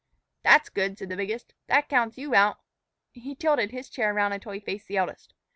[0.41, 2.57] "That's good," said the biggest; "that counts you out."
[3.11, 5.35] He tilted his chair around until he faced the eldest.